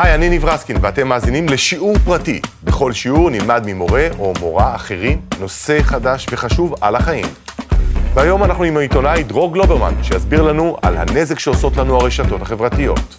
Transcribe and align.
היי, 0.00 0.14
אני 0.14 0.28
ניב 0.28 0.44
רסקין, 0.44 0.76
ואתם 0.80 1.08
מאזינים 1.08 1.48
לשיעור 1.48 1.98
פרטי. 2.04 2.40
בכל 2.64 2.92
שיעור 2.92 3.30
נלמד 3.30 3.62
ממורה 3.66 4.08
או 4.18 4.32
מורה 4.40 4.74
אחרים 4.74 5.20
נושא 5.40 5.82
חדש 5.82 6.26
וחשוב 6.30 6.74
על 6.80 6.96
החיים. 6.96 7.24
והיום 8.14 8.44
אנחנו 8.44 8.64
עם 8.64 8.76
העיתונאי 8.76 9.22
דרור 9.22 9.52
גלוברמן, 9.52 9.94
שיסביר 10.02 10.42
לנו 10.42 10.76
על 10.82 10.96
הנזק 10.96 11.38
שעושות 11.38 11.76
לנו 11.76 11.96
הרשתות 11.96 12.42
החברתיות. 12.42 13.16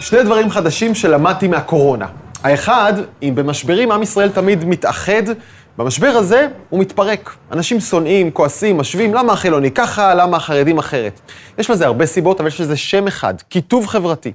שני 0.00 0.22
דברים 0.22 0.50
חדשים 0.50 0.94
שלמדתי 0.94 1.48
מהקורונה. 1.48 2.06
האחד, 2.42 2.92
אם 3.22 3.32
במשברים 3.34 3.92
עם 3.92 4.02
ישראל 4.02 4.28
תמיד 4.28 4.64
מתאחד, 4.64 5.22
במשבר 5.78 6.06
הזה 6.06 6.48
הוא 6.70 6.80
מתפרק. 6.80 7.36
אנשים 7.52 7.80
שונאים, 7.80 8.30
כועסים, 8.30 8.78
משווים, 8.78 9.14
למה 9.14 9.32
החילוני 9.32 9.70
ככה, 9.70 10.14
למה 10.14 10.36
החרדים 10.36 10.78
אחרת. 10.78 11.20
יש 11.58 11.70
לזה 11.70 11.86
הרבה 11.86 12.06
סיבות, 12.06 12.40
אבל 12.40 12.48
יש 12.48 12.60
לזה 12.60 12.76
שם 12.76 13.06
אחד, 13.06 13.34
קיטוב 13.48 13.86
חברתי. 13.86 14.32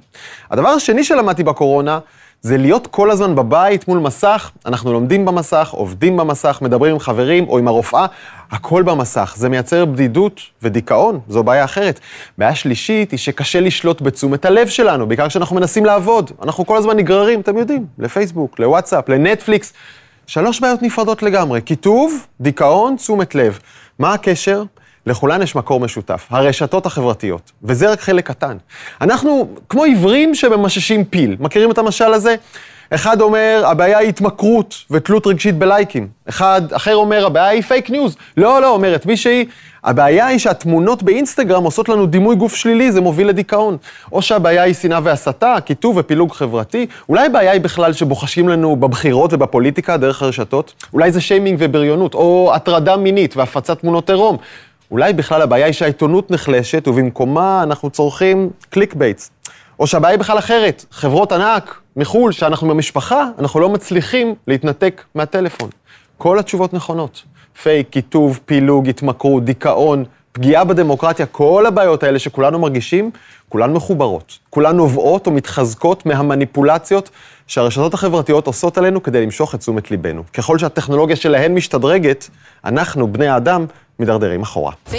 הדבר 0.50 0.68
השני 0.68 1.04
שלמדתי 1.04 1.42
בקורונה, 1.44 1.98
זה 2.42 2.56
להיות 2.56 2.86
כל 2.86 3.10
הזמן 3.10 3.34
בבית 3.34 3.88
מול 3.88 3.98
מסך, 3.98 4.50
אנחנו 4.66 4.92
לומדים 4.92 5.24
במסך, 5.24 5.70
עובדים 5.72 6.16
במסך, 6.16 6.58
מדברים 6.62 6.92
עם 6.92 6.98
חברים 6.98 7.48
או 7.48 7.58
עם 7.58 7.68
הרופאה, 7.68 8.06
הכל 8.50 8.82
במסך. 8.82 9.34
זה 9.36 9.48
מייצר 9.48 9.84
בדידות 9.84 10.40
ודיכאון, 10.62 11.20
זו 11.28 11.42
בעיה 11.42 11.64
אחרת. 11.64 12.00
בעיה 12.38 12.54
שלישית 12.54 13.10
היא 13.10 13.18
שקשה 13.18 13.60
לשלוט 13.60 14.02
בתשומת 14.02 14.44
הלב 14.44 14.68
שלנו, 14.68 15.06
בעיקר 15.08 15.28
כשאנחנו 15.28 15.56
מנסים 15.56 15.84
לעבוד. 15.84 16.30
אנחנו 16.42 16.66
כל 16.66 16.76
הזמן 16.76 16.96
נגררים, 16.96 17.40
אתם 17.40 17.58
יודעים, 17.58 17.86
לפייסבוק, 17.98 18.58
לוואטסאפ, 18.58 19.08
לנטפליקס. 19.08 19.72
שלוש 20.30 20.60
בעיות 20.60 20.82
נפרדות 20.82 21.22
לגמרי, 21.22 21.60
קיטוב, 21.60 22.26
דיכאון, 22.40 22.96
תשומת 22.96 23.34
לב. 23.34 23.58
מה 23.98 24.14
הקשר? 24.14 24.62
לכולן 25.06 25.42
יש 25.42 25.56
מקור 25.56 25.80
משותף, 25.80 26.26
הרשתות 26.30 26.86
החברתיות, 26.86 27.52
וזה 27.62 27.92
רק 27.92 28.00
חלק 28.00 28.26
קטן. 28.26 28.56
אנחנו 29.00 29.54
כמו 29.68 29.84
עיוורים 29.84 30.34
שממששים 30.34 31.04
פיל. 31.04 31.36
מכירים 31.40 31.70
את 31.70 31.78
המשל 31.78 32.12
הזה? 32.12 32.34
אחד 32.94 33.20
אומר, 33.20 33.62
הבעיה 33.66 33.98
היא 33.98 34.08
התמכרות 34.08 34.74
ותלות 34.90 35.26
רגשית 35.26 35.58
בלייקים. 35.58 36.08
אחד 36.28 36.62
אחר 36.72 36.96
אומר, 36.96 37.26
הבעיה 37.26 37.46
היא 37.46 37.62
fake 37.62 37.90
news. 37.90 38.16
לא, 38.36 38.60
לא, 38.60 38.70
אומרת 38.70 39.06
מישהי, 39.06 39.44
הבעיה 39.84 40.26
היא 40.26 40.38
שהתמונות 40.38 41.02
באינסטגרם 41.02 41.64
עושות 41.64 41.88
לנו 41.88 42.06
דימוי 42.06 42.36
גוף 42.36 42.54
שלילי, 42.54 42.92
זה 42.92 43.00
מוביל 43.00 43.28
לדיכאון. 43.28 43.76
או 44.12 44.22
שהבעיה 44.22 44.62
היא 44.62 44.74
שנאה 44.74 45.00
והסתה, 45.02 45.56
קיטוב 45.64 45.96
ופילוג 45.96 46.32
חברתי. 46.32 46.86
אולי 47.08 47.26
הבעיה 47.26 47.52
היא 47.52 47.60
בכלל 47.60 47.92
שבוחשים 47.92 48.48
לנו 48.48 48.76
בבחירות 48.76 49.32
ובפוליטיקה 49.32 49.96
דרך 49.96 50.22
הרשתות? 50.22 50.74
אולי 50.92 51.12
זה 51.12 51.20
שיימינג 51.20 51.56
ובריונות, 51.60 52.14
או 52.14 52.52
הטרדה 52.54 52.96
מינית 52.96 53.36
והפצת 53.36 53.80
תמונות 53.80 54.10
עירום. 54.10 54.36
אולי 54.90 55.12
בכלל 55.12 55.42
הבעיה 55.42 55.66
היא 55.66 55.72
שהעיתונות 55.72 56.30
נחלשת, 56.30 56.88
ובמקומה 56.88 57.62
אנחנו 57.62 57.90
צורכים 57.90 58.50
clickbaits. 58.70 59.30
או 59.80 59.86
שהבעיה 59.86 60.10
היא 60.10 60.18
בכלל 60.18 60.38
אחרת, 60.38 60.84
חברות 60.90 61.32
ענק 61.32 61.80
מחו"ל, 61.96 62.32
שאנחנו 62.32 62.68
במשפחה, 62.68 63.24
אנחנו 63.38 63.60
לא 63.60 63.68
מצליחים 63.68 64.34
להתנתק 64.46 65.04
מהטלפון. 65.14 65.70
כל 66.18 66.38
התשובות 66.38 66.74
נכונות. 66.74 67.22
פייק, 67.62 67.88
קיטוב, 67.90 68.40
פילוג, 68.46 68.88
התמכרות, 68.88 69.44
דיכאון, 69.44 70.04
פגיעה 70.32 70.64
בדמוקרטיה, 70.64 71.26
כל 71.26 71.66
הבעיות 71.66 72.02
האלה 72.02 72.18
שכולנו 72.18 72.58
מרגישים, 72.58 73.10
כולן 73.48 73.72
מחוברות. 73.72 74.38
כולן 74.50 74.76
נובעות 74.76 75.26
או 75.26 75.32
מתחזקות 75.32 76.06
מהמניפולציות 76.06 77.10
שהרשתות 77.46 77.94
החברתיות 77.94 78.46
עושות 78.46 78.78
עלינו 78.78 79.02
כדי 79.02 79.22
למשוך 79.22 79.54
את 79.54 79.60
תשומת 79.60 79.90
ליבנו. 79.90 80.22
ככל 80.34 80.58
שהטכנולוגיה 80.58 81.16
שלהן 81.16 81.54
משתדרגת, 81.54 82.28
אנחנו, 82.64 83.12
בני 83.12 83.28
האדם, 83.28 83.66
מידרדרים 83.98 84.42
אחורה. 84.42 84.72
They 84.88 84.94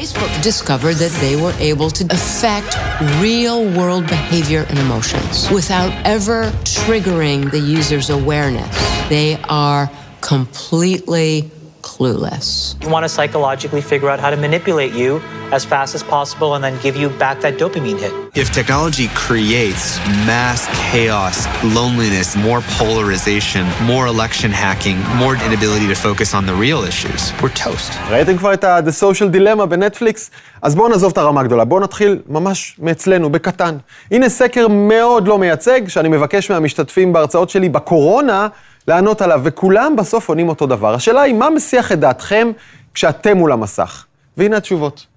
completely 10.22 11.61
clueless. 12.02 12.84
We 12.84 12.92
want 12.92 13.04
to 13.04 13.10
psychologically 13.10 13.82
figure 13.82 14.10
out 14.10 14.20
how 14.20 14.32
to 14.32 14.38
manipulate 14.38 14.94
you 14.94 15.20
as 15.58 15.64
fast 15.74 15.92
as 15.98 16.04
possible 16.16 16.50
and 16.56 16.62
then 16.66 16.76
give 16.86 16.96
you 17.02 17.10
back 17.24 17.36
that 17.42 17.54
dopamine 17.62 18.00
hit. 18.04 18.14
If 18.44 18.48
technology 18.60 19.08
creates 19.26 19.84
mass 20.32 20.62
chaos, 20.92 21.38
loneliness, 21.80 22.30
more 22.48 22.62
polarization, 22.80 23.64
more 23.92 24.06
election 24.16 24.52
hacking, 24.66 24.98
more 25.24 25.34
inability 25.48 25.88
to 25.94 25.98
focus 26.08 26.30
on 26.38 26.44
the 26.50 26.56
real 26.66 26.82
issues, 26.92 27.22
we're 27.42 27.56
toast. 27.66 27.92
ראיתם 28.10 28.38
כבר 28.38 28.54
את 28.54 28.64
ה-The 28.64 29.04
Social 29.04 29.36
Dilemma 29.36 29.66
בנטפליקס? 29.66 30.32
אז 30.62 30.76
בואו 30.76 30.88
נעזוב 30.88 31.12
את 31.12 31.18
הרמה 31.18 31.42
הגדולה, 31.42 31.66
בואו 31.66 31.80
נתחיל 31.80 32.20
ממש 32.30 32.76
מאצלנו, 32.80 33.30
בקטן. 33.30 33.78
הנה 34.12 34.30
סקר 34.30 34.68
מאוד 34.68 35.28
לא 35.28 35.38
מייצג, 35.38 35.88
שאני 35.88 36.10
מבקש 36.10 36.52
מהמשתתפים 36.52 37.14
בהרצאות 37.14 37.50
שלי 37.50 37.70
בקורונה, 37.70 38.48
לענות 38.88 39.22
עליו, 39.22 39.42
וכולם 39.44 39.96
בסוף 39.96 40.30
עונים 40.30 40.50
אותו 40.50 40.68
דבר. 40.68 40.94
השאלה 40.94 41.22
היא, 41.22 41.34
מה 41.34 41.50
מסיח 41.50 41.92
את 41.92 42.00
דעתכם 42.00 42.52
כשאתם 42.94 43.38
מול 43.38 43.52
המסך? 43.52 44.06
והנה 44.38 44.58
התשובות. 44.58 45.11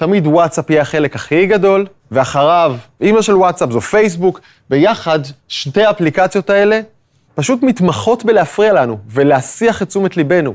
תמיד 0.00 0.26
וואטסאפ 0.26 0.70
יהיה 0.70 0.82
החלק 0.82 1.16
הכי 1.16 1.46
גדול, 1.46 1.86
ואחריו, 2.10 2.76
אימא 3.00 3.22
של 3.22 3.34
וואטסאפ 3.34 3.70
זו 3.70 3.80
פייסבוק, 3.80 4.40
ביחד, 4.70 5.18
שתי 5.48 5.84
האפליקציות 5.84 6.50
האלה 6.50 6.80
פשוט 7.34 7.62
מתמחות 7.62 8.24
בלהפריע 8.24 8.72
לנו 8.72 8.98
ולהסיח 9.08 9.82
את 9.82 9.88
תשומת 9.88 10.16
ליבנו. 10.16 10.54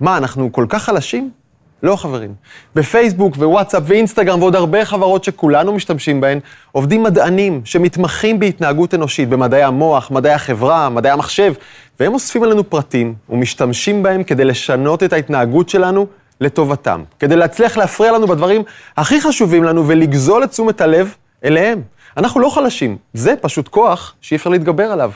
מה, 0.00 0.16
אנחנו 0.16 0.52
כל 0.52 0.66
כך 0.68 0.82
חלשים? 0.82 1.30
לא, 1.82 1.96
חברים. 1.96 2.34
בפייסבוק 2.74 3.36
ווואטסאפ 3.36 3.82
ואינסטגרם 3.86 4.42
ועוד 4.42 4.56
הרבה 4.56 4.84
חברות 4.84 5.24
שכולנו 5.24 5.72
משתמשים 5.72 6.20
בהן, 6.20 6.40
עובדים 6.72 7.02
מדענים 7.02 7.60
שמתמחים 7.64 8.38
בהתנהגות 8.38 8.94
אנושית, 8.94 9.28
במדעי 9.28 9.62
המוח, 9.62 10.10
מדעי 10.10 10.32
החברה, 10.32 10.88
מדעי 10.88 11.12
המחשב, 11.12 11.52
והם 12.00 12.14
אוספים 12.14 12.42
עלינו 12.42 12.70
פרטים 12.70 13.14
ומשתמשים 13.28 14.02
בהם 14.02 14.22
כדי 14.22 14.44
לשנות 14.44 15.02
את 15.02 15.12
ההתנהגות 15.12 15.68
שלנו 15.68 16.06
לטובתם, 16.40 17.02
כדי 17.18 17.36
להצליח 17.36 17.76
להפריע 17.76 18.12
לנו 18.12 18.26
בדברים 18.26 18.62
הכי 18.96 19.20
חשובים 19.20 19.64
לנו 19.64 19.88
ולגזול 19.88 20.44
את 20.44 20.50
תשומת 20.50 20.80
הלב 20.80 21.14
אליהם. 21.44 21.82
אנחנו 22.16 22.40
לא 22.40 22.48
חלשים, 22.48 22.96
זה 23.14 23.34
פשוט 23.40 23.68
כוח 23.68 24.14
שאי 24.20 24.36
אפשר 24.36 24.50
להתגבר 24.50 24.92
עליו. 24.92 25.10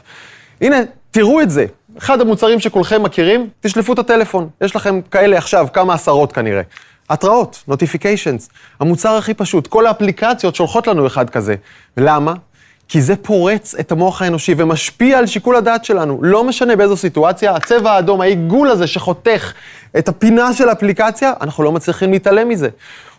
הנה, 0.61 0.77
תראו 1.11 1.41
את 1.41 1.51
זה. 1.51 1.67
אחד 1.99 2.21
המוצרים 2.21 2.61
שכולכם 2.61 3.03
מכירים, 3.03 3.49
תשלפו 3.61 3.93
את 3.93 3.99
הטלפון. 3.99 4.49
יש 4.61 4.77
לכם 4.77 5.01
כאלה 5.11 5.39
עכשיו, 5.39 5.67
כמה 5.73 5.95
עשרות 5.95 6.33
כנראה. 6.33 6.63
התראות, 7.11 7.63
נוטיפיקיישנס. 7.69 8.49
המוצר 8.81 9.17
הכי 9.17 9.35
פשוט, 9.35 9.67
כל 9.67 9.87
האפליקציות 9.87 10.55
שולחות 10.55 10.87
לנו 10.87 11.07
אחד 11.07 11.31
כזה. 11.31 11.55
למה? 11.97 12.35
כי 12.93 13.03
זה 13.03 13.17
פורץ 13.17 13.75
את 13.75 13.93
המוח 13.93 14.23
האנושי 14.23 14.55
ומשפיע 14.57 15.19
על 15.19 15.27
שיקול 15.27 15.57
הדעת 15.57 15.85
שלנו. 15.85 16.19
לא 16.23 16.45
משנה 16.45 16.77
באיזו 16.77 16.97
סיטואציה, 16.97 17.55
הצבע 17.55 17.91
האדום, 17.93 18.21
העיגול 18.21 18.71
הזה 18.71 18.87
שחותך 18.87 19.53
את 19.99 20.09
הפינה 20.09 20.53
של 20.53 20.69
האפליקציה, 20.69 21.33
אנחנו 21.41 21.65
לא 21.65 21.73
מצליחים 21.73 22.13
להתעלם 22.13 22.49
מזה. 22.49 22.69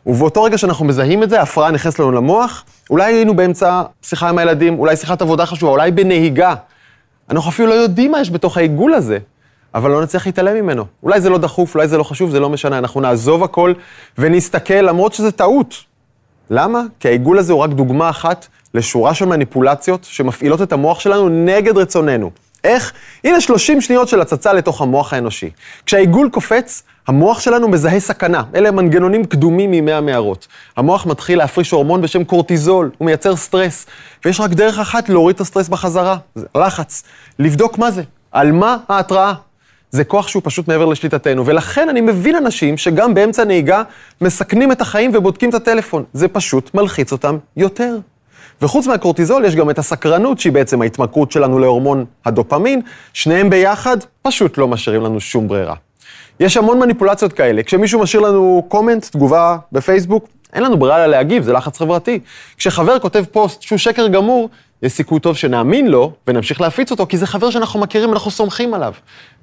ובאותו 0.06 0.44
רגע 0.44 0.58
שאנחנו 0.58 0.86
מזהים 0.86 1.24
את 1.24 1.30
זה, 1.30 1.40
ההפרעה 1.40 1.72
נכנסת 1.72 2.00
לנו 2.00 2.12
למוח, 2.12 2.64
אולי 2.90 3.14
היינו 3.14 3.36
באמצע 3.36 3.82
שיחה 4.02 4.30
עם 4.30 4.38
הילדים, 4.38 4.80
אולי 4.80 4.96
שיחת 4.96 5.22
עבודה 5.22 5.46
חשובה, 5.46 5.72
אולי 5.72 5.92
בנהיגה. 5.92 6.56
אנחנו 7.30 7.50
אפילו 7.50 7.70
לא 7.70 7.74
יודעים 7.74 8.12
מה 8.12 8.22
יש 8.22 8.32
בתוך 8.32 8.58
העיגול 8.58 8.94
הזה, 8.94 9.18
אבל 9.76 9.92
לא 9.92 10.02
נצליח 10.04 10.26
להתעלם 10.26 10.56
ממנו. 10.56 10.86
אולי 11.04 11.22
זה 11.22 11.30
לא 11.30 11.38
דחוף, 11.38 11.76
אולי 11.76 11.88
זה 11.88 11.98
לא 11.98 12.04
חשוב, 12.04 12.32
זה 12.32 12.40
לא 12.40 12.50
משנה, 12.50 12.78
אנחנו 12.78 13.02
נעזוב 13.02 13.44
הכל 13.44 13.74
ונסתכל, 14.18 14.74
למרות 14.82 15.14
שזה 15.14 15.32
טעות. 15.32 15.76
למה? 16.50 16.82
כי 17.00 17.08
העיגול 17.08 17.38
הזה 17.40 17.54
הוא 17.54 17.62
רק 17.62 17.70
דוגמה 17.70 18.10
אחת 18.10 18.48
לשורה 18.74 19.14
של 19.14 19.26
מניפולציות 19.26 20.04
שמפעילות 20.04 20.62
את 20.62 20.74
המוח 20.74 21.00
שלנו 21.00 21.30
נגד 21.30 21.78
רצוננו. 21.78 22.32
איך? 22.64 22.94
הנה 23.24 23.42
30 23.42 23.82
שניות 23.82 24.08
של 24.08 24.22
הצצה 24.22 24.54
לתוך 24.54 24.82
המוח 24.82 25.14
האנושי. 25.14 25.50
כשהעיגול 25.86 26.30
קופץ, 26.30 26.84
המוח 27.08 27.40
שלנו 27.40 27.68
מזהה 27.68 28.00
סכנה. 28.00 28.44
אלה 28.56 28.72
מנגנונים 28.72 29.26
קדומים 29.26 29.72
מימי 29.72 29.94
המערות. 29.94 30.48
המוח 30.78 31.06
מתחיל 31.06 31.38
להפריש 31.38 31.72
הורמון 31.72 32.02
בשם 32.02 32.24
קורטיזול, 32.24 32.92
הוא 32.98 33.06
מייצר 33.06 33.36
סטרס. 33.36 33.86
ויש 34.26 34.40
רק 34.40 34.52
דרך 34.52 34.80
אחת 34.80 35.10
להוריד 35.10 35.36
את 35.36 35.42
הסטרס 35.42 35.70
בחזרה, 35.70 36.18
לחץ. 36.56 37.04
לבדוק 37.40 37.78
מה 37.78 37.92
זה, 37.92 38.04
על 38.32 38.52
מה 38.52 38.78
ההתראה. 38.90 39.34
זה 39.92 40.04
כוח 40.04 40.28
שהוא 40.28 40.42
פשוט 40.46 40.68
מעבר 40.68 40.86
לשליטתנו, 40.86 41.46
ולכן 41.46 41.90
אני 41.90 42.02
מבין 42.02 42.36
אנשים 42.36 42.78
שגם 42.78 43.14
באמצע 43.14 43.44
נהיגה 43.44 43.84
מסכנים 44.22 44.72
את 44.72 44.82
החיים 44.82 45.12
ובודקים 45.14 45.50
את 45.50 45.54
הטלפון. 45.54 46.04
זה 46.14 46.28
פשוט 46.28 46.74
מלחיץ 46.74 47.12
אותם 47.12 47.38
יותר. 47.58 47.98
וחוץ 48.64 48.88
מהקורטיזול 48.88 49.46
יש 49.46 49.56
גם 49.56 49.70
את 49.70 49.80
הסקרנות, 49.80 50.40
שהיא 50.40 50.54
בעצם 50.54 50.82
ההתמכרות 50.82 51.32
שלנו 51.32 51.60
להורמון 51.60 52.06
הדופמין, 52.26 52.82
שניהם 53.14 53.50
ביחד 53.50 53.98
פשוט 54.22 54.58
לא 54.58 54.68
משאירים 54.68 55.02
לנו 55.02 55.20
שום 55.20 55.48
ברירה. 55.48 55.76
יש 56.40 56.58
המון 56.58 56.80
מניפולציות 56.80 57.34
כאלה. 57.34 57.64
כשמישהו 57.64 58.00
משאיר 58.00 58.22
לנו 58.22 58.66
comment, 58.68 59.06
תגובה 59.06 59.58
בפייסבוק, 59.72 60.28
אין 60.54 60.64
לנו 60.64 60.78
ברירה 60.78 61.08
להגיב, 61.08 61.44
זה 61.44 61.54
לחץ 61.54 61.78
חברתי. 61.78 62.20
כשחבר 62.58 63.00
כותב 63.00 63.24
פוסט 63.32 63.62
שהוא 63.62 63.78
שקר 63.78 64.08
גמור, 64.08 64.50
יש 64.84 64.92
סיכוי 64.92 65.20
טוב 65.20 65.38
שנאמין 65.38 65.88
לו 65.88 66.12
ונמשיך 66.28 66.62
להפיץ 66.62 66.92
אותו, 66.92 67.08
כי 67.08 67.18
זה 67.18 67.28
חבר 67.28 67.50
שאנחנו 67.50 67.80
מכירים, 67.80 68.14
אנחנו 68.14 68.32
סומכים 68.32 68.74
עליו. 68.74 68.94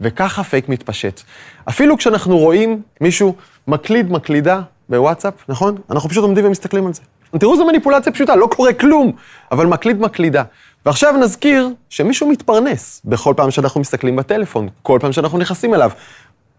וככה 0.00 0.44
פייק 0.44 0.68
מתפשט. 0.68 1.20
אפילו 1.68 1.98
כשאנחנו 1.98 2.38
רואים 2.38 2.82
מישהו 3.00 3.34
מקליד, 3.68 4.12
מקלידה 4.12 4.60
בוואטסאפ, 4.88 5.34
נכון? 5.48 5.76
אנחנו 5.90 6.08
פשוט 6.08 6.22
עומדים 6.22 6.46
ומסתכלים 6.46 6.86
על 6.86 6.94
זה. 6.94 7.02
תראו 7.38 7.52
איזו 7.52 7.66
מניפולציה 7.66 8.12
פשוטה, 8.12 8.36
לא 8.36 8.46
קורה 8.46 8.72
כלום, 8.72 9.12
אבל 9.52 9.66
מקליד 9.66 10.00
מקלידה. 10.00 10.42
ועכשיו 10.86 11.16
נזכיר 11.16 11.68
שמישהו 11.88 12.28
מתפרנס 12.28 13.02
בכל 13.04 13.34
פעם 13.36 13.50
שאנחנו 13.50 13.80
מסתכלים 13.80 14.16
בטלפון, 14.16 14.68
כל 14.82 14.98
פעם 15.00 15.12
שאנחנו 15.12 15.38
נכנסים 15.38 15.74
אליו. 15.74 15.90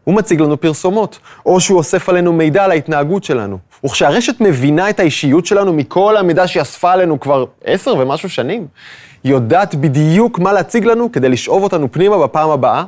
הוא 0.03 0.15
מציג 0.15 0.41
לנו 0.41 0.61
פרסומות, 0.61 1.19
או 1.45 1.59
שהוא 1.59 1.77
אוסף 1.77 2.09
עלינו 2.09 2.33
מידע 2.33 2.63
על 2.63 2.71
ההתנהגות 2.71 3.23
שלנו. 3.23 3.57
וכשהרשת 3.85 4.41
מבינה 4.41 4.89
את 4.89 4.99
האישיות 4.99 5.45
שלנו 5.45 5.73
מכל 5.73 6.17
המידע 6.17 6.47
שהיא 6.47 6.61
אספה 6.61 6.91
עלינו 6.91 7.19
כבר 7.19 7.45
עשר 7.63 7.95
ומשהו 7.97 8.29
שנים, 8.29 8.67
היא 9.23 9.31
יודעת 9.31 9.75
בדיוק 9.75 10.39
מה 10.39 10.53
להציג 10.53 10.85
לנו 10.85 11.11
כדי 11.11 11.29
לשאוב 11.29 11.63
אותנו 11.63 11.91
פנימה 11.91 12.17
בפעם 12.17 12.49
הבאה, 12.49 12.83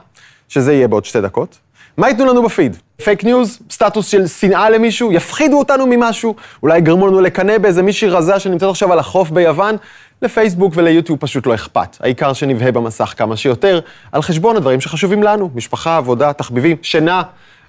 שזה 0.49 0.73
יהיה 0.73 0.87
בעוד 0.87 1.05
שתי 1.05 1.21
דקות. 1.21 1.57
מה 1.97 2.09
ייתנו 2.09 2.25
לנו 2.25 2.43
בפיד? 2.43 2.77
fake 3.01 3.23
news? 3.23 3.59
סטטוס 3.71 4.07
של 4.07 4.27
שנאה 4.27 4.69
למישהו? 4.69 5.11
יפחידו 5.11 5.59
אותנו 5.59 5.87
ממשהו? 5.87 6.35
אולי 6.63 6.77
יגרמו 6.77 7.07
לנו 7.07 7.21
לקנא 7.21 7.57
באיזה 7.57 7.83
מישהי 7.83 8.09
רזה 8.09 8.39
שנמצאת 8.39 8.69
עכשיו 8.69 8.93
על 8.93 8.99
החוף 8.99 9.29
ביוון? 9.29 9.75
לפייסבוק 10.21 10.73
וליוטיוב 10.75 11.19
פשוט 11.19 11.47
לא 11.47 11.55
אכפת. 11.55 11.97
העיקר 11.99 12.33
שנבהה 12.33 12.71
במסך 12.71 13.13
כמה 13.17 13.37
שיותר, 13.37 13.79
על 14.11 14.21
חשבון 14.21 14.55
הדברים 14.55 14.81
שחשובים 14.81 15.23
לנו, 15.23 15.49
משפחה, 15.55 15.97
עבודה, 15.97 16.33
תחביבים, 16.33 16.77
שינה. 16.81 17.21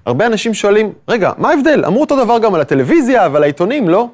הרבה 0.07 0.27
אנשים 0.27 0.55
שואלים, 0.55 0.93
רגע, 1.09 1.31
מה 1.39 1.51
ההבדל? 1.51 1.85
אמרו 1.87 2.01
אותו 2.01 2.25
דבר 2.25 2.39
גם 2.39 2.55
על 2.55 2.61
הטלוויזיה 2.61 3.29
ועל 3.33 3.43
העיתונים, 3.43 3.89
לא? 3.89 4.09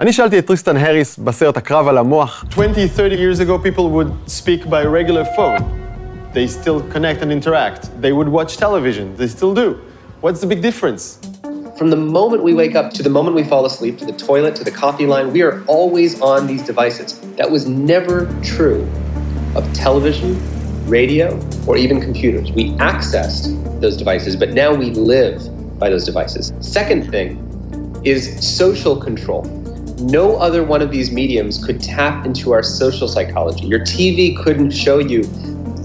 אני 0.00 0.12
שאלתי 0.12 0.38
את 0.38 0.46
טריסטן 0.46 0.76
האריס 0.76 1.18
בסרט 1.18 1.56
הקרב 1.56 1.88
על 1.88 1.98
המוח. 1.98 2.44
20, 2.50 2.74
30 2.96 3.18
years 3.18 3.40
ago, 3.40 3.66
people 3.66 3.90
would 3.90 4.30
speak 4.30 4.64
by 4.64 4.84
regular 4.84 5.24
phone. 5.36 5.62
They 6.34 6.46
still 6.46 6.80
connect 6.94 7.22
and 7.22 7.32
interact. 7.32 7.88
They 8.02 8.12
would 8.12 8.28
watch 8.28 8.56
television. 8.56 9.06
They 9.18 9.28
still 9.38 9.54
do. 9.54 9.89
What's 10.20 10.42
the 10.42 10.46
big 10.46 10.60
difference? 10.60 11.18
From 11.78 11.88
the 11.88 11.96
moment 11.96 12.42
we 12.42 12.52
wake 12.52 12.74
up 12.74 12.92
to 12.92 13.02
the 13.02 13.08
moment 13.08 13.34
we 13.36 13.42
fall 13.42 13.64
asleep, 13.64 13.96
to 14.00 14.04
the 14.04 14.12
toilet, 14.12 14.54
to 14.56 14.64
the 14.64 14.70
coffee 14.70 15.06
line, 15.06 15.32
we 15.32 15.40
are 15.40 15.64
always 15.64 16.20
on 16.20 16.46
these 16.46 16.62
devices. 16.62 17.18
That 17.36 17.50
was 17.50 17.66
never 17.66 18.26
true 18.42 18.86
of 19.54 19.72
television, 19.72 20.38
radio, 20.86 21.40
or 21.66 21.78
even 21.78 22.02
computers. 22.02 22.52
We 22.52 22.72
accessed 22.72 23.80
those 23.80 23.96
devices, 23.96 24.36
but 24.36 24.50
now 24.50 24.74
we 24.74 24.90
live 24.90 25.40
by 25.78 25.88
those 25.88 26.04
devices. 26.04 26.52
Second 26.60 27.10
thing 27.10 28.02
is 28.04 28.46
social 28.46 28.96
control. 29.00 29.44
No 30.00 30.36
other 30.36 30.64
one 30.64 30.82
of 30.82 30.90
these 30.90 31.10
mediums 31.10 31.64
could 31.64 31.80
tap 31.80 32.26
into 32.26 32.52
our 32.52 32.62
social 32.62 33.08
psychology. 33.08 33.64
Your 33.64 33.80
TV 33.80 34.36
couldn't 34.36 34.72
show 34.72 34.98
you 34.98 35.22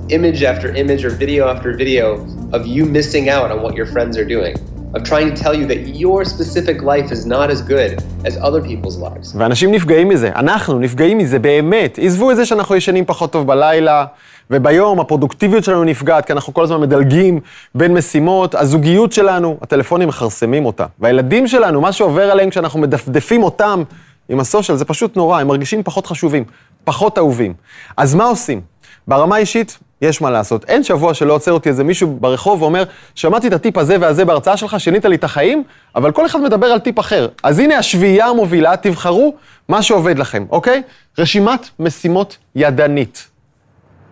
image 0.09 0.43
after 0.43 0.75
image 0.75 1.05
or 1.05 1.11
video 1.11 1.47
after 1.47 1.73
video 1.73 2.17
of 2.51 2.65
you 2.65 2.85
missing 2.85 3.29
out 3.29 3.51
on 3.51 3.61
what 3.61 3.73
your 3.75 3.85
friends 3.85 4.17
are 4.17 4.25
doing. 4.25 4.55
Of 4.95 5.03
trying 5.03 5.29
to 5.33 5.43
tell 5.43 5.55
you 5.59 5.65
that 5.71 5.81
your 6.03 6.23
specific 6.23 6.77
life 6.91 7.11
is 7.15 7.25
not 7.25 7.47
as 7.55 7.61
good 7.73 7.91
as 8.27 8.33
other 8.37 8.61
people's 8.61 8.97
lives. 8.97 9.37
ואנשים 9.37 9.71
נפגעים 9.71 10.09
מזה, 10.09 10.31
אנחנו 10.35 10.79
נפגעים 10.79 11.17
מזה 11.17 11.39
באמת. 11.39 11.99
עזבו 12.01 12.31
את 12.31 12.35
זה 12.35 12.45
שאנחנו 12.45 12.75
ישנים 12.75 13.05
פחות 13.05 13.31
טוב 13.31 13.47
בלילה, 13.47 14.05
וביום 14.51 14.99
הפרודוקטיביות 14.99 15.63
שלנו 15.63 15.83
נפגעת, 15.83 16.25
כי 16.25 16.33
אנחנו 16.33 16.53
כל 16.53 16.63
הזמן 16.63 16.81
מדלגים 16.81 17.39
בין 17.75 17.93
משימות, 17.93 18.55
הזוגיות 18.55 19.11
שלנו, 19.11 19.57
הטלפונים 19.61 20.07
מכרסמים 20.07 20.65
אותה. 20.65 20.85
והילדים 20.99 21.47
שלנו, 21.47 21.81
מה 21.81 21.91
שעובר 21.91 22.31
עליהם 22.31 22.49
כשאנחנו 22.49 22.79
מדפדפים 22.79 23.43
אותם 23.43 23.83
עם 24.29 24.39
הסושיאל, 24.39 24.77
זה 24.77 24.85
פשוט 24.85 25.17
נורא, 25.17 25.39
הם 25.39 25.47
מרגישים 25.47 25.83
פחות 25.83 26.07
חשובים, 26.07 26.43
פחות 26.83 27.17
אהובים. 27.17 27.53
אז 27.97 28.15
מה 28.15 28.23
עושים? 28.23 28.61
ברמה 29.07 29.35
האישית, 29.35 29.77
יש 30.01 30.21
מה 30.21 30.31
לעשות. 30.31 30.65
אין 30.67 30.83
שבוע 30.83 31.13
שלא 31.13 31.33
עוצר 31.33 31.51
אותי 31.51 31.69
איזה 31.69 31.83
מישהו 31.83 32.17
ברחוב 32.19 32.61
ואומר, 32.61 32.83
שמעתי 33.15 33.47
את 33.47 33.53
הטיפ 33.53 33.77
הזה 33.77 33.97
והזה 33.99 34.25
בהרצאה 34.25 34.57
שלך, 34.57 34.79
שינית 34.79 35.05
לי 35.05 35.15
את 35.15 35.23
החיים, 35.23 35.63
אבל 35.95 36.11
כל 36.11 36.25
אחד 36.25 36.41
מדבר 36.41 36.67
על 36.67 36.79
טיפ 36.79 36.99
אחר. 36.99 37.27
אז 37.43 37.59
הנה 37.59 37.77
השביעייה 37.77 38.25
המובילה, 38.25 38.77
תבחרו 38.77 39.35
מה 39.69 39.81
שעובד 39.81 40.19
לכם, 40.19 40.45
אוקיי? 40.49 40.81
רשימת 41.19 41.69
משימות 41.79 42.37
ידנית. 42.55 43.27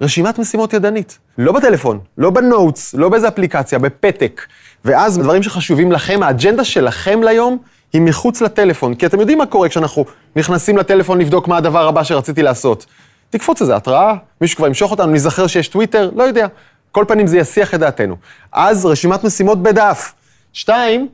רשימת 0.01 0.39
משימות 0.39 0.73
ידנית. 0.73 1.17
לא 1.37 1.51
בטלפון, 1.51 1.99
לא 2.17 2.29
בנוטס, 2.29 2.93
לא 2.93 3.09
באיזה 3.09 3.27
אפליקציה, 3.27 3.79
בפתק. 3.79 4.41
ואז 4.85 5.17
דברים 5.17 5.43
שחשובים 5.43 5.91
לכם, 5.91 6.23
האג'נדה 6.23 6.63
שלכם 6.63 7.23
ליום, 7.23 7.57
היא 7.93 8.01
מחוץ 8.01 8.41
לטלפון. 8.41 8.95
כי 8.95 9.05
אתם 9.05 9.19
יודעים 9.19 9.37
מה 9.37 9.45
קורה 9.45 9.69
כשאנחנו 9.69 10.05
נכנסים 10.35 10.77
לטלפון 10.77 11.21
לבדוק 11.21 11.47
מה 11.47 11.57
הדבר 11.57 11.87
הבא 11.87 12.03
שרציתי 12.03 12.43
לעשות. 12.43 12.85
תקפוץ 13.33 13.61
איזה 13.61 13.75
התראה, 13.75 14.13
מישהו 14.41 14.57
כבר 14.57 14.67
ימשוך 14.67 14.91
אותנו, 14.91 15.11
נזכר 15.11 15.47
שיש 15.47 15.67
טוויטר, 15.67 16.09
לא 16.15 16.23
יודע. 16.23 16.47
כל 16.91 17.05
פנים 17.07 17.27
זה 17.27 17.37
יסיח 17.37 17.73
את 17.73 17.79
דעתנו. 17.79 18.15
אז 18.51 18.85
רשימת 18.85 19.23
משימות 19.23 19.63
בדף. 19.63 20.13
שתיים, 20.53 21.07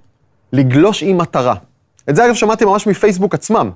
לגלוש 0.54 1.04
עם 1.04 1.18
מטרה. 1.18 1.54
את 2.10 2.16
זה 2.16 2.26
אגב 2.26 2.36
שמעתי 2.36 2.66
ממש 2.66 2.88
מפייסבוק 2.88 3.34
עצמם. 3.34 3.72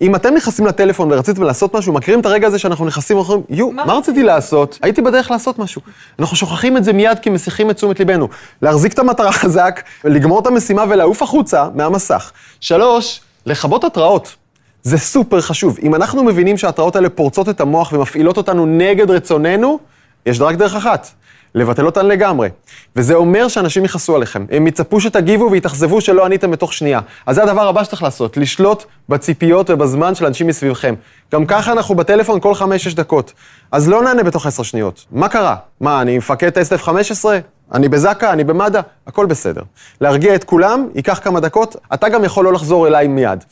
אם 0.00 0.14
אתם 0.14 0.34
נכנסים 0.34 0.66
לטלפון 0.66 1.12
ורציתם 1.12 1.42
לעשות 1.42 1.74
משהו, 1.74 1.92
מכירים 1.92 2.20
את 2.20 2.26
הרגע 2.26 2.46
הזה 2.46 2.58
שאנחנו 2.58 2.86
נכנסים 2.86 3.16
ואומרים, 3.16 3.42
יו, 3.48 3.70
מה 3.70 3.92
רציתי 3.92 4.22
לעשות? 4.22 4.78
הייתי 4.82 5.02
בדרך 5.02 5.30
לעשות 5.30 5.58
משהו. 5.58 5.82
אנחנו 6.18 6.36
שוכחים 6.36 6.76
את 6.76 6.84
זה 6.84 6.92
מיד 6.92 7.18
כי 7.18 7.30
מסיחים 7.30 7.70
את 7.70 7.76
תשומת 7.76 7.98
ליבנו. 7.98 8.28
להחזיק 8.62 8.92
את 8.92 8.98
המטרה 8.98 9.32
חזק, 9.42 9.82
לגמור 10.04 10.40
את 10.40 10.46
המשימה 10.46 10.84
ולעוף 10.88 11.22
החוצה 11.22 11.68
מהמסך. 11.74 12.32
שלוש, 12.60 13.20
לכבות 13.46 13.84
התראות. 13.84 14.36
זה 14.82 14.98
סופר 14.98 15.40
חשוב. 15.40 15.78
אם 15.82 15.94
אנחנו 15.94 16.24
מבינים 16.24 16.56
שההתראות 16.56 16.96
האלה 16.96 17.08
פורצות 17.08 17.48
את 17.48 17.60
המוח 17.60 17.92
ומפעילות 17.92 18.36
אותנו 18.36 18.66
נגד 18.66 19.10
רצוננו, 19.10 19.78
יש 20.26 20.40
רק 20.40 20.56
דרך 20.56 20.74
אחת, 20.74 21.08
לבטל 21.54 21.86
אותן 21.86 22.06
לגמרי. 22.06 22.48
וזה 22.96 23.14
אומר 23.14 23.48
שאנשים 23.48 23.84
יכעסו 23.84 24.16
עליכם. 24.16 24.46
הם 24.50 24.66
יצפו 24.66 25.00
שתגיבו 25.00 25.48
ויתאכזבו 25.50 26.00
שלא 26.00 26.24
עניתם 26.24 26.50
בתוך 26.50 26.72
שנייה. 26.72 27.00
אז 27.26 27.36
זה 27.36 27.42
הדבר 27.42 27.68
הבא 27.68 27.84
שצריך 27.84 28.02
לעשות, 28.02 28.36
לשלוט 28.36 28.84
בציפיות 29.08 29.70
ובזמן 29.70 30.14
של 30.14 30.26
אנשים 30.26 30.46
מסביבכם. 30.46 30.94
גם 31.32 31.46
ככה 31.46 31.72
אנחנו 31.72 31.94
בטלפון 31.94 32.40
כל 32.40 32.52
5-6 32.52 32.94
דקות. 32.94 33.32
אז 33.72 33.88
לא 33.88 34.02
נענה 34.02 34.22
בתוך 34.22 34.46
10 34.46 34.62
שניות. 34.62 35.04
מה 35.12 35.28
קרה? 35.28 35.56
מה, 35.80 36.02
אני 36.02 36.18
מפקד 36.18 36.50
טייסט 36.50 36.72
F-15? 36.72 37.24
אני 37.72 37.88
בזק"א, 37.88 38.32
אני 38.32 38.44
במד"א, 38.44 38.80
הכל 39.06 39.26
בסדר. 39.26 39.62
להרגיע 40.00 40.34
את 40.34 40.44
כולם, 40.44 40.88
ייקח 40.94 41.20
כמה 41.24 41.40
דקות, 41.40 41.76
אתה 41.94 42.08
גם 42.08 42.24
יכול 42.24 42.44
לא 42.44 42.52
לחזור 42.52 42.86
אליי 42.86 43.08
מיד. 43.08 43.44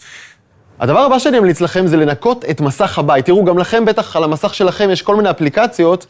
הדבר 0.80 0.98
הבא 0.98 1.18
שאני 1.18 1.38
אמליץ 1.38 1.60
לכם 1.60 1.86
זה 1.86 1.96
לנקות 1.96 2.44
את 2.50 2.60
מסך 2.60 2.98
הבית. 2.98 3.26
תראו, 3.26 3.44
גם 3.44 3.58
לכם 3.58 3.84
בטח 3.84 4.16
על 4.16 4.24
המסך 4.24 4.54
שלכם 4.54 4.90
יש 4.90 5.02
כל 5.02 5.16
מיני 5.16 5.30
אפליקציות. 5.30 6.06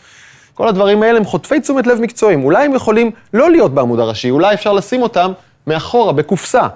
כל 0.55 0.69
הדברים 0.69 1.03
האלה 1.03 1.19
הם 1.19 1.25
חוטפי 1.25 1.61
תשומת 1.61 1.87
לב 1.87 2.01
מקצועיים. 2.01 2.45
אולי 2.45 2.65
הם 2.65 2.75
יכולים 2.75 3.11
לא 3.35 3.51
להיות 3.51 3.75
בעמוד 3.75 4.01
הראשי, 4.01 4.31
אולי 4.31 4.55
אפשר 4.55 4.73
לשים 4.73 5.03
אותם 5.03 5.33
מאחורה, 5.67 6.13
בקופסה. 6.13 6.69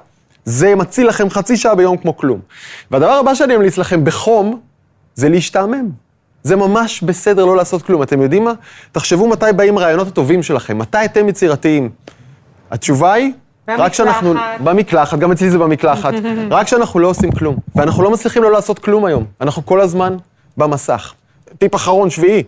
זה 0.44 0.74
מציל 0.74 1.08
לכם 1.08 1.30
חצי 1.30 1.56
שעה 1.56 1.74
ביום 1.74 1.96
כמו 1.96 2.16
כלום. 2.16 2.40
והדבר 2.90 3.12
הבא 3.12 3.34
שאני 3.34 3.56
אמליץ 3.56 3.78
לכם 3.78 4.04
בחום, 4.04 4.60
זה 5.14 5.28
להשתעמם. 5.28 5.88
זה 6.42 6.56
ממש 6.56 7.02
בסדר 7.02 7.44
לא 7.44 7.56
לעשות 7.56 7.82
כלום. 7.82 8.02
אתם 8.02 8.22
יודעים 8.22 8.44
מה? 8.44 8.52
תחשבו 8.92 9.28
מתי 9.28 9.46
באים 9.56 9.78
הרעיונות 9.78 10.08
הטובים 10.08 10.42
שלכם, 10.42 10.78
מתי 10.78 11.04
אתם 11.04 11.28
יצירתיים. 11.28 11.90
התשובה 12.70 13.12
היא, 13.12 13.32
רק 13.78 13.92
כשאנחנו... 13.92 14.34
במקלחת, 14.64 15.18
גם 15.18 15.32
אצלי 15.32 15.50
זה 15.50 15.58
במקלחת. 15.58 16.12
רק 16.50 16.66
כשאנחנו 16.66 17.00
לא 17.00 17.08
עושים 17.08 17.32
כלום. 17.32 17.56
ואנחנו 17.74 18.02
לא 18.02 18.10
מצליחים 18.10 18.42
לא 18.42 18.52
לעשות 18.52 18.78
כלום 18.78 19.04
היום. 19.04 19.24
אנחנו 19.40 19.66
כל 19.66 19.80
הזמן 19.80 20.16
במסך. 20.56 21.12
טיפ 21.58 21.74
אחרון, 21.74 22.10
שביעי, 22.10 22.42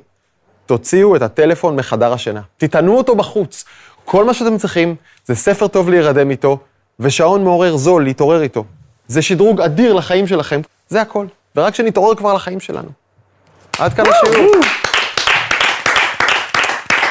תוציאו 0.67 1.17
את 1.17 1.23
הטלפון 1.23 1.76
מחדר 1.76 2.12
השינה. 2.12 2.41
תטענו 2.57 2.97
אותו 2.97 3.14
בחוץ. 3.17 3.64
כל 4.05 4.25
מה 4.25 4.35
שאתם 4.35 4.59
צריכים 4.59 4.95
זה 5.26 5.35
ספר 5.35 5.69
טוב 5.69 5.91
להירדם 5.91 6.31
איתו, 6.31 6.59
ושעון 7.00 7.45
מעורר 7.45 7.76
זול 7.76 8.05
להתעורר 8.05 8.43
איתו. 8.43 8.64
זה 9.09 9.23
שדרוג 9.23 9.61
אדיר 9.61 9.93
לחיים 9.93 10.26
שלכם, 10.26 10.61
זה 10.88 11.00
הכל. 11.00 11.26
ורק 11.57 11.75
שנתעורר 11.75 12.14
כבר 12.14 12.35
לחיים 12.35 12.61
שלנו. 12.61 12.88
עד 13.79 13.95
כאן 13.95 14.05
השיעור. 14.07 14.50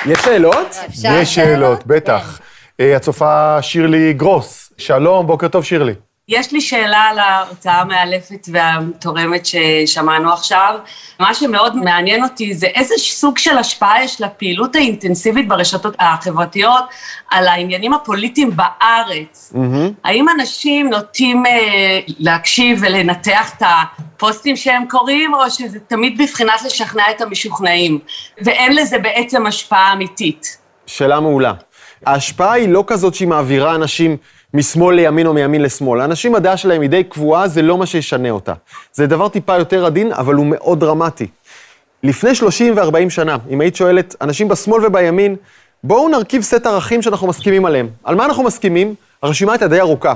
יש 0.06 0.20
שאלות? 0.20 0.76
יש 1.04 1.36
שאלות, 1.36 1.88
בטח. 1.88 2.40
אה, 2.82 2.96
הצופה 2.96 3.62
שירלי 3.62 4.14
גרוס, 4.14 4.74
שלום, 4.78 5.28
בוקר 5.28 5.48
טוב 5.48 5.64
שירלי. 5.64 5.94
יש 6.28 6.52
לי 6.52 6.62
שאלה 6.62 6.98
על 6.98 7.20
ההרצאה 7.20 7.82
המאלפת 7.82 8.48
והתורמת 8.52 9.46
ששמענו 9.46 10.34
עכשיו. 10.34 10.76
מה 11.20 11.34
שמאוד 11.34 11.76
מעניין 11.76 12.24
אותי 12.24 12.54
זה 12.54 12.68
איזה 12.68 12.94
סוג 12.98 13.38
של 13.38 13.58
השפעה 13.58 14.04
יש 14.04 14.22
לפעילות 14.22 14.76
האינטנסיבית 14.76 15.48
ברשתות 15.48 15.96
החברתיות 16.00 16.84
על 17.32 17.48
העניינים 17.48 17.94
הפוליטיים 17.94 18.52
בארץ. 18.56 19.54
Mm-hmm. 19.56 19.92
האם 20.04 20.26
אנשים 20.30 20.90
נוטים 20.90 21.46
אה, 21.46 22.00
להקשיב 22.20 22.80
ולנתח 22.82 23.54
את 23.58 23.64
הפוסטים 23.66 24.56
שהם 24.56 24.84
קוראים, 24.90 25.34
או 25.34 25.50
שזה 25.50 25.80
תמיד 25.80 26.22
בבחינת 26.22 26.62
לשכנע 26.66 27.04
את 27.12 27.22
המשוכנעים, 27.22 28.00
ואין 28.44 28.76
לזה 28.76 29.00
בעצם 29.00 29.46
השפעה 29.46 29.94
אמיתית? 29.94 30.58
שאלה 30.86 31.20
מעולה. 31.20 31.54
ההשפעה 32.06 32.54
היא 32.54 32.70
לא 32.70 32.84
כזאת 32.88 33.16
שהיא 33.16 33.28
מעבירה 33.28 33.76
אנשים 33.76 34.18
משמאל 34.54 34.96
לימין 34.96 35.28
או 35.28 35.34
מימין 35.34 35.62
לשמאל. 35.62 36.02
האנשים, 36.02 36.36
הדעה 36.36 36.58
שלהם 36.58 36.82
היא 36.82 36.90
די 36.90 37.04
קבועה, 37.04 37.48
זה 37.48 37.62
לא 37.62 37.78
מה 37.78 37.86
שישנה 37.86 38.30
אותה. 38.30 38.54
זה 38.94 39.08
דבר 39.08 39.28
טיפה 39.30 39.58
יותר 39.58 39.86
עדין, 39.86 40.12
אבל 40.12 40.36
הוא 40.36 40.46
מאוד 40.50 40.80
דרמטי. 40.80 41.28
לפני 42.04 42.36
30 42.36 42.78
ו-40 42.78 43.10
שנה, 43.10 43.38
אם 43.50 43.62
היית 43.62 43.76
שואלת 43.76 44.16
אנשים 44.22 44.48
בשמאל 44.48 44.86
ובימין, 44.86 45.36
בואו 45.84 46.10
נרכיב 46.10 46.42
סט 46.42 46.66
ערכים 46.66 47.02
שאנחנו 47.02 47.28
מסכימים 47.28 47.66
עליהם. 47.66 47.90
על 48.04 48.16
מה 48.16 48.26
אנחנו 48.26 48.44
מסכימים? 48.44 48.96
הרשימה 49.24 49.52
הייתה 49.52 49.68
די 49.68 49.80
ארוכה. 49.80 50.14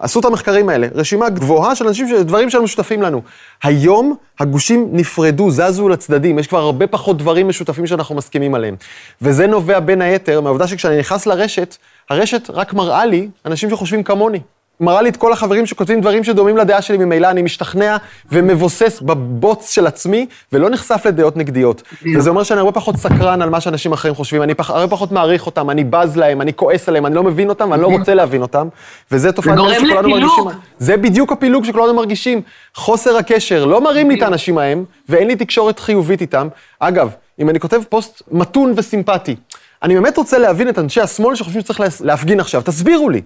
עשו 0.00 0.20
את 0.20 0.24
המחקרים 0.24 0.68
האלה, 0.68 0.86
רשימה 0.94 1.28
גבוהה 1.28 1.74
של 1.74 1.86
אנשים, 1.86 2.06
דברים 2.22 2.50
שהם 2.50 2.64
משותפים 2.64 3.02
לנו. 3.02 3.22
היום 3.62 4.16
הגושים 4.40 4.88
נפרדו, 4.92 5.50
זזו 5.50 5.88
לצדדים, 5.88 6.38
יש 6.38 6.46
כבר 6.46 6.58
הרבה 6.58 6.86
פחות 6.86 7.18
דברים 7.18 7.48
משותפים 7.48 7.86
שאנחנו 7.86 8.14
מסכימים 8.14 8.54
עליהם. 8.54 8.76
וזה 9.22 9.46
נובע 9.46 9.80
בין 9.80 10.02
היתר 10.02 10.40
מהעובדה 10.40 10.66
שכשאני 10.66 10.98
נכנס 10.98 11.26
לרשת, 11.26 11.76
הרשת 12.10 12.50
רק 12.50 12.72
מראה 12.72 13.06
לי 13.06 13.28
אנשים 13.46 13.70
שחושבים 13.70 14.02
כמוני. 14.02 14.40
מראה 14.80 15.02
לי 15.02 15.08
את 15.08 15.16
כל 15.16 15.32
החברים 15.32 15.66
שכותבים 15.66 16.00
דברים 16.00 16.24
שדומים 16.24 16.56
לדעה 16.56 16.82
שלי 16.82 16.98
ממילא, 16.98 17.30
אני 17.30 17.42
משתכנע 17.42 17.96
ומבוסס 18.32 19.00
בבוץ 19.02 19.70
של 19.70 19.86
עצמי, 19.86 20.26
ולא 20.52 20.70
נחשף 20.70 21.02
לדעות 21.06 21.36
נגדיות. 21.36 21.82
וזה 22.16 22.30
אומר 22.30 22.42
שאני 22.42 22.58
הרבה 22.60 22.72
פחות 22.72 22.96
סקרן 22.96 23.42
על 23.42 23.50
מה 23.50 23.60
שאנשים 23.60 23.92
אחרים 23.92 24.14
חושבים, 24.14 24.42
אני 24.42 24.54
פח, 24.54 24.70
הרבה 24.70 24.88
פחות 24.88 25.12
מעריך 25.12 25.46
אותם, 25.46 25.70
אני 25.70 25.84
בז 25.84 26.16
להם, 26.16 26.40
אני 26.40 26.52
כועס 26.52 26.88
עליהם, 26.88 27.06
אני 27.06 27.14
לא 27.14 27.22
מבין 27.22 27.48
אותם, 27.48 27.70
ואני 27.70 27.82
לא 27.82 27.86
רוצה 27.86 28.14
להבין 28.14 28.42
אותם. 28.42 28.68
וזה 29.12 29.32
תופעה 29.32 29.54
וגורם 29.54 29.74
שכולנו 29.74 30.08
לפילוג. 30.08 30.44
מרגישים. 30.44 30.60
זה 30.78 30.96
בדיוק 30.96 31.32
הפילוג 31.32 31.64
שכולנו 31.64 31.94
מרגישים. 31.94 32.42
חוסר 32.74 33.16
הקשר, 33.16 33.64
לא 33.64 33.80
מראים 33.80 34.10
לי 34.10 34.16
את 34.16 34.22
האנשים 34.22 34.58
ההם, 34.58 34.84
ואין 35.08 35.28
לי 35.28 35.36
תקשורת 35.36 35.78
חיובית 35.78 36.20
איתם. 36.20 36.48
אגב, 36.80 37.10
אם 37.38 37.50
אני 37.50 37.60
כותב 37.60 37.80
פוסט 37.88 38.22
מתון 38.30 38.72
וסימפטי, 38.76 39.36
אני 39.82 39.94
באמת 39.94 40.16
רוצה 40.16 40.38
להבין 40.38 40.68
את 40.68 40.78
אנשי 40.78 41.00
השמאל 41.00 41.34
שחושבים 41.34 41.62
שצריך 41.62 41.80
להפגין 42.00 42.40
עכשיו, 42.40 42.62
תסבירו 42.62 43.10
לי. 43.10 43.22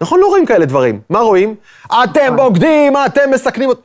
נכון, 0.00 0.20
לא 0.20 0.26
רואים 0.26 0.46
כאלה 0.46 0.64
דברים. 0.66 1.00
מה 1.10 1.18
רואים? 1.18 1.54
אתם 2.04 2.36
בוגדים, 2.36 2.92
אתם 3.06 3.30
מסכנים... 3.30 3.68
אות-" 3.68 3.82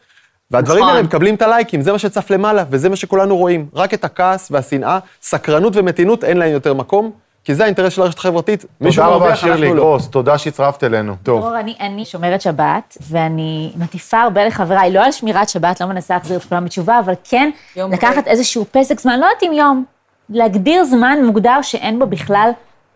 והדברים 0.52 0.80
נכון. 0.80 0.96
האלה 0.96 1.04
מקבלים 1.04 1.36
את 1.36 1.42
הלייקים, 1.42 1.82
זה 1.82 1.92
מה 1.92 2.00
שצף 2.00 2.32
למעלה, 2.32 2.64
וזה 2.70 2.90
מה 2.90 2.96
שכולנו 2.96 3.38
רואים. 3.38 3.66
רק 3.74 3.94
את 3.94 4.04
הכעס 4.04 4.48
והשנאה, 4.52 5.00
סקרנות 5.22 5.74
ומתינות, 5.76 6.24
אין 6.24 6.38
להם 6.38 6.52
יותר 6.52 6.74
מקום, 6.74 7.12
כי 7.44 7.56
זה 7.56 7.64
האינטרס 7.64 7.94
של 7.94 8.02
הרשת 8.02 8.18
החברתית. 8.18 8.66
מישהו 8.82 9.04
תודה 9.04 9.16
רבה, 9.16 9.26
מרוויח, 9.26 9.40
שירלי 9.40 9.62
אנחנו 9.62 9.76
לא. 9.76 9.82
גרוס, 9.82 10.08
תודה 10.08 10.38
שהצטרפת 10.38 10.84
אלינו. 10.84 11.16
טוב. 11.24 11.42
דרור, 11.42 11.60
אני, 11.60 11.76
אני 11.80 12.06
שומרת 12.06 12.42
שבת, 12.42 12.98
ואני 13.10 13.72
מטיפה 13.76 14.22
הרבה 14.22 14.46
לחבריי, 14.46 14.92
לא 14.92 15.06
על 15.06 15.12
שמירת 15.12 15.50
שבת, 15.50 15.82
לא 15.82 15.88
מנסה 15.88 16.14
להחזיר 16.14 16.38
את 16.38 16.44
כולם 16.44 16.66
בתשובה, 16.66 17.00
אבל 17.00 17.14
כן 17.24 17.50
לקחת. 17.76 18.28
איזשהו 18.28 18.66
פסק 18.72 19.00
זמן, 19.00 19.20
לא 19.20 19.26
יודעת 19.26 19.44
אם 19.44 19.54
יום, 19.54 19.84
להגדיר 20.30 20.84
זמן 20.84 21.18
מוגדר 21.26 21.62
שאין 21.62 22.00
בו 22.00 22.06
בכלל 22.06 22.50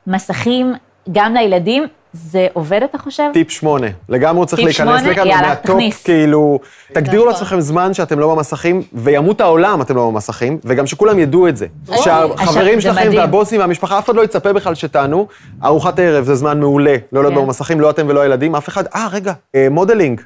מסכים 0.08 0.74
גם 1.12 1.34
לילדים. 1.34 1.88
זה 2.13 2.48
עובד, 2.53 2.84
אתה 2.84 2.98
חושב? 2.98 3.24
טיפ 3.34 3.51
שמונה. 3.51 3.88
לגמרי 4.10 4.38
הוא 4.38 4.46
צריך 4.46 4.62
להיכנס 4.63 4.77
שמונה? 4.77 5.12
לכאן, 5.12 5.27
יאללה, 5.27 5.48
מה 5.48 5.53
top, 5.53 5.65
תכניס. 5.65 6.03
כאילו, 6.03 6.60
תגדירו. 6.93 7.25
לעצמכם 7.25 7.60
זמן 7.60 7.93
שאתם 7.93 8.20
לא 8.20 8.36
במסכים, 8.36 8.84
וימות 8.93 9.41
העולם 9.41 9.82
אתם 9.82 9.96
לא 9.96 10.10
במסכים, 10.10 10.60
וגם 10.65 10.88
שכולם 10.88 11.20
ידעו 11.20 11.48
את 11.48 11.58
זה. 11.58 11.65
שהחברים 11.96 12.75
זה 12.75 12.82
שלכם. 12.82 13.10
והבוסים 13.15 13.60
והמשפחה, 13.60 14.00
אף 14.00 14.05
אחד 14.05 14.15
לא 14.15 14.24
יצפה 14.24 14.53
בכלל 14.53 14.75
שתענו. 14.75 15.27
ארוחת 15.63 16.00
ערב 16.00 16.25
זה 16.25 16.36
זמן 16.36 16.60
מעולה, 16.60 16.96
לא 17.12 17.22
להיות 17.24 17.34
כן. 17.34 17.41
במסכים, 17.41 17.79
לא 17.82 17.89
אתם 17.89 18.05
ולא 18.10 18.22
הילדים, 18.22 18.55
אף 18.55 18.70
אחד, 18.70 18.84
אה, 18.96 19.08
רגע, 19.12 19.34
אה, 19.55 19.67
modeling. 19.72 20.22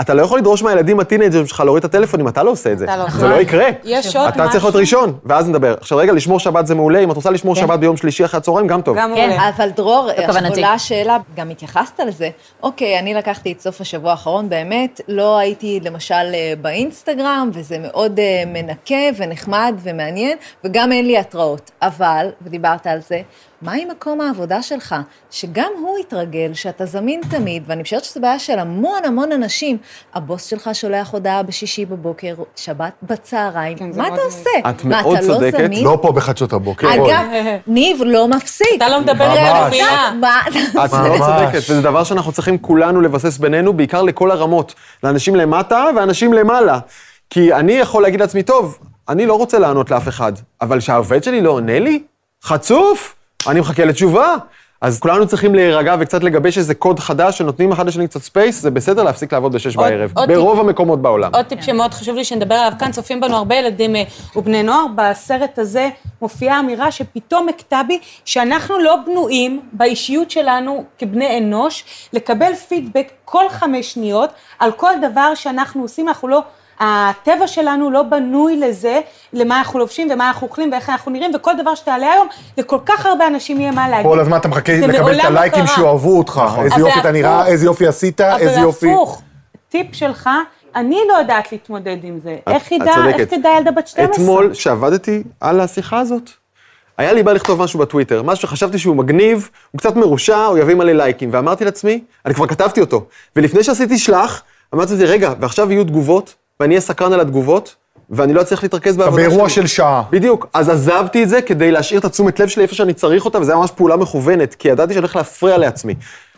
אתה 0.00 0.14
לא 0.14 0.22
יכול 0.22 0.38
לדרוש 0.38 0.62
מהילדים 0.62 1.00
הטינג'רים 1.00 1.46
שלך 1.46 1.60
להוריד 1.60 1.84
את 1.84 1.94
הטלפון 1.94 2.20
אם 2.20 2.28
אתה 2.28 2.42
לא 2.42 2.50
עושה 2.50 2.72
את 2.72 2.78
זה. 2.78 2.84
אתה 2.84 2.96
לא 2.96 3.10
זה. 3.10 3.28
לא 3.28 3.34
יקרה. 3.34 3.66
יש 3.84 4.16
עוד 4.16 4.28
אתה 4.28 4.48
צריך 4.48 4.64
להיות 4.64 4.74
משהו? 4.74 4.80
ראשון, 4.80 5.18
ואז 5.24 5.48
נדבר. 5.48 5.74
עכשיו 5.80 5.98
רגע, 5.98 6.12
לשמור 6.12 6.40
שבת 6.40 6.66
זה 6.66 6.74
מעולה, 6.74 6.98
אם 6.98 7.10
את 7.10 7.16
רוצה 7.16 7.30
לשמור 7.30 7.54
כן. 7.54 7.60
שבת 7.60 7.78
ביום 7.78 7.96
שלישי 7.96 8.24
אחרי 8.24 8.38
הצהריים, 8.38 8.66
גם 8.66 8.82
טוב. 8.82 8.96
גם 8.96 9.12
כן. 9.14 9.28
מעולה. 9.28 9.48
אבל 9.48 9.68
דרור. 9.76 10.10
עולה 10.54 10.72
השאלה, 10.72 11.18
גם 11.36 11.50
התייחסת 11.50 12.00
לזה. 12.00 12.30
אוקיי, 12.62 12.98
אני 12.98 13.14
לקחתי 13.14 13.52
את 13.52 13.60
סוף 13.60 13.80
השבוע 13.80 14.10
האחרון, 14.10 14.48
באמת, 14.48 15.00
לא 15.08 15.38
הייתי 15.38 15.80
למשל 15.82 16.14
אה, 16.14 16.52
באינסטגרם, 16.62 17.50
וזה 17.52 17.76
מאוד 17.78 18.18
אה, 18.18 18.42
מנקה 18.46 19.16
ונחמד 19.16 19.74
ומעניין, 19.82 20.38
וגם 20.64 20.92
אין 20.92 21.06
לי 21.06 21.18
התראות. 21.18 21.70
אבל, 21.82 22.28
ודיברת 22.42 22.86
על 22.86 22.98
זה, 23.08 23.20
מה 23.64 23.72
עם 23.72 23.88
מקום 23.88 24.20
העבודה 24.20 24.62
שלך? 24.62 24.94
שגם 25.30 25.72
הוא 25.80 25.98
יתרגל 25.98 26.54
שאתה 26.54 26.86
זמין 26.86 27.20
תמיד, 27.30 27.62
ואני 27.66 27.82
חושבת 27.82 28.04
שזו 28.04 28.20
בעיה 28.20 28.38
של 28.38 28.58
המון 28.58 29.04
המון 29.04 29.32
אנשים. 29.32 29.78
הבוס 30.14 30.44
שלך 30.44 30.70
שולח 30.72 31.10
הודעה 31.12 31.42
בשישי 31.42 31.84
בבוקר, 31.86 32.34
שבת 32.56 32.92
בצהריים, 33.02 33.78
כן, 33.78 33.90
מה 33.96 34.08
אתה. 34.08 34.20
עושה? 34.20 34.50
את 34.70 34.84
מה, 34.84 35.02
מאוד 35.02 35.16
אתה 35.16 35.26
לא 35.26 35.34
צודקת. 35.34 35.58
זמין? 35.58 35.84
לא 35.84 35.98
פה 36.02 36.12
בחדשות 36.12 36.52
הבוקר. 36.52 36.94
אגב, 36.94 37.26
ניב 37.66 38.02
לא 38.04 38.28
מפסיק. 38.28 38.68
אתה 38.76 38.88
לא 38.88 39.00
מדבר. 39.00 39.24
על. 39.24 39.72
מה? 40.20 40.40
את 40.84 40.92
מאוד 40.94 41.18
צודקת, 41.18 41.70
וזה 41.70 41.82
דבר 41.82 42.04
שאנחנו 42.04 42.32
צריכים 42.32 42.58
כולנו 42.58 43.00
לבסס 43.00 43.38
בינינו, 43.38 43.72
בעיקר 43.72 44.02
לכל 44.02 44.30
הרמות. 44.30 44.74
לאנשים 45.04 45.36
למטה 45.36 45.86
ואנשים 45.96 46.32
למעלה. 46.32 46.78
כי 47.30 47.54
אני 47.54 47.72
יכול 47.72 48.02
להגיד 48.02 48.20
לעצמי, 48.20 48.42
טוב, 48.42 48.78
אני 49.08 49.26
לא 49.26 49.34
רוצה 49.34 49.58
לענות 49.58 49.90
לאף 49.90 50.08
אחד, 50.08 50.32
אבל 50.60 50.80
שהעובד 50.80 51.24
שלי 51.24 51.40
לא 51.40 51.50
עונה 51.50 51.78
לי? 51.78 52.02
חצוף! 52.42 53.14
אני 53.48 53.60
מחכה 53.60 53.84
לתשובה. 53.84 54.34
אז 54.80 55.00
כולנו 55.00 55.26
צריכים 55.28 55.54
להירגע 55.54 55.96
וקצת 56.00 56.24
לגבש 56.24 56.58
איזה 56.58 56.74
קוד 56.74 57.00
חדש 57.00 57.38
שנותנים 57.38 57.72
אחד 57.72 57.86
לשני 57.86 58.08
קצת 58.08 58.22
space, 58.22 58.60
זה 58.60 58.70
בסדר 58.70 59.02
להפסיק 59.02 59.32
לעבוד 59.32 59.52
בשש 59.52 59.76
עוד- 59.76 59.86
בערב. 59.86 60.12
עוד 60.16 60.28
ברוב 60.32 60.60
המקומות 60.60 61.02
בעולם. 61.02 61.30
עוד 61.34 61.44
טיפ 61.46 61.62
שמאוד 61.62 61.94
חשוב 61.94 62.16
לי 62.16 62.24
שנדבר 62.24 62.54
עליו 62.54 62.72
כאן, 62.78 62.92
צופים 62.92 63.20
בנו 63.20 63.36
הרבה 63.36 63.54
ילדים 63.54 63.96
אה, 63.96 64.02
ובני 64.36 64.62
נוער. 64.62 64.84
בסרט 64.96 65.58
הזה 65.58 65.88
מופיעה 66.22 66.60
אמירה 66.60 66.90
שפתאום 66.92 67.48
הכתה 67.48 67.80
בי 67.88 67.98
שאנחנו 68.24 68.78
לא 68.78 68.96
בנויים 69.06 69.60
באישיות 69.72 70.30
שלנו 70.30 70.84
כבני 70.98 71.38
אנוש 71.38 71.84
לקבל 72.12 72.54
פידבק 72.68 73.08
כל 73.24 73.44
חמש 73.50 73.92
שניות 73.92 74.30
על 74.58 74.72
כל 74.72 74.92
דבר 75.10 75.34
שאנחנו 75.34 75.82
עושים, 75.82 76.08
אנחנו 76.08 76.28
לא... 76.28 76.42
הטבע 76.80 77.46
שלנו 77.46 77.90
לא 77.90 78.02
בנוי 78.02 78.56
לזה, 78.56 79.00
למה 79.32 79.58
אנחנו 79.58 79.78
לובשים 79.78 80.08
ומה 80.10 80.28
אנחנו 80.28 80.46
אוכלים 80.46 80.72
ואיך 80.72 80.90
אנחנו 80.90 81.12
נראים, 81.12 81.30
וכל 81.34 81.52
דבר 81.62 81.74
שתעלה 81.74 82.12
היום, 82.12 82.28
לכל 82.58 82.78
כך 82.86 83.06
הרבה 83.06 83.26
אנשים 83.26 83.60
יהיה 83.60 83.72
מה 83.72 83.88
להגיד. 83.88 84.06
כל 84.06 84.20
הזמן 84.20 84.36
אתה 84.36 84.48
מחכה 84.48 84.72
לקבל 84.72 85.18
את 85.18 85.24
לא 85.24 85.28
הלייקים. 85.28 85.66
שאוהבו 85.66 86.18
אותך. 86.18 86.42
איזה 86.58 86.74
אבל 86.74 86.80
יופי 86.80 87.00
אתה 87.00 87.12
נראה. 87.12 87.46
איזה 87.46 87.66
יופי 87.66 87.86
עשית, 87.86 88.20
איזה 88.20 88.60
יופי. 88.60 88.86
אבל 88.86 88.94
הפוך, 88.94 89.22
טיפ 89.68 89.94
שלך, 89.94 90.30
אני 90.76 90.98
לא 91.08 91.14
יודעת 91.14 91.52
להתמודד 91.52 91.96
עם 92.02 92.18
זה. 92.24 92.36
איך 92.46 92.72
ידע. 92.72 92.94
איך 93.06 93.28
תדע 93.28 93.48
ילדה 93.58 93.70
בת 93.70 93.88
12? 93.88 94.14
אתמול, 94.14 94.54
שעבדתי 94.54 95.22
על 95.40 95.60
השיחה 95.60 95.98
הזאת, 95.98 96.30
היה 96.98 97.12
לי 97.12 97.22
בא 97.22 97.32
לכתוב 97.32 97.62
משהו 97.62 97.78
בטוויטר, 97.80 98.22
משהו 98.22 98.48
שחשבתי 98.48 98.78
שהוא 98.78 98.96
מגניב, 98.96 99.50
הוא 99.70 99.78
קצת 99.78 99.96
מרושע, 99.96 100.44
הוא 100.44 100.58
יביא 100.58 100.74
מלא 100.74 100.92
לייקים, 100.92 101.28
ואמרתי 101.32 101.64
לעצמי, 101.64 102.00
אני 102.26 102.34
כבר 102.34 102.46
כתבתי 102.46 102.80
אותו, 102.80 103.06
ולפני 103.36 103.64
שעשיתי 103.64 103.98
שלח, 103.98 104.42
אמרתי 104.74 104.92
לעצמי, 104.92 105.06
רגע, 105.06 105.32
ועכשיו 105.40 105.72
יהיו 105.72 105.84
תגובות, 105.84 106.34
ואני 106.64 106.74
אהיה 106.74 106.80
סקרן 106.80 107.12
על 107.12 107.20
התגובות, 107.20 107.74
ואני 108.10 108.32
לא 108.32 108.40
אצליח 108.40 108.62
להתרכז 108.62 108.96
בעבודה 108.96 109.22
שלי. 109.22 109.28
באירוע 109.28 109.48
של 109.48 109.66
שעה. 109.66 110.02
בדיוק, 110.10 110.46
אז 110.54 110.68
עזבתי 110.68 111.22
את 111.22 111.28
זה 111.28 111.42
כדי 111.42 111.70
להשאיר 111.70 112.00
את 112.00 112.04
התשומת 112.04 112.40
לב 112.40 112.48
שלי 112.48 112.62
איפה 112.62 112.74
שאני 112.74 112.94
צריך 112.94 113.24
אותה, 113.24 113.38
וזו 113.38 113.50
הייתה 113.50 113.60
ממש 113.60 113.70
פעולה 113.70 113.96
מכוונת, 113.96 114.54
כי 114.54 114.68
ידעתי 114.68 114.92
שאני 114.92 115.00
הולך 115.00 115.16
להפריע 115.16 115.58
לעצמי. 115.58 115.94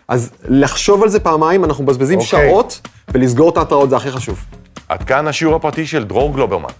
אז 0.09 0.31
לחשוב 0.49 1.03
על 1.03 1.09
זה 1.09 1.21
פעמיים, 1.21 1.65
אנחנו 1.65 1.85
מבזבזים 1.85 2.19
אוקיי. 2.19 2.49
שעות, 2.49 2.81
ולסגור 3.15 3.51
את 3.51 3.57
ההתראות 3.57 3.91
זה 3.91 3.97
הכי 3.97 4.11
חשוב. 4.11 4.45
עד 4.89 5.03
כאן 5.03 5.29
השיעור 5.29 5.57
הפרטי 5.57 5.87
של 5.87 6.05
דרור 6.05 6.35
גלוברמן. 6.35 6.71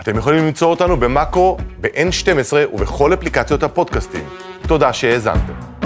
אתם 0.00 0.18
יכולים 0.18 0.44
למצוא 0.46 0.68
אותנו 0.68 0.96
במאקו, 0.96 1.56
ב-N12 1.80 2.52
ובכל 2.74 3.14
אפליקציות 3.14 3.62
הפודקאסטים. 3.62 4.24
תודה 4.66 4.92
שהאזנתם. 4.92 5.79